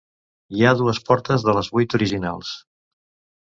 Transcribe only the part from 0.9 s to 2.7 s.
portes de les vuit originals.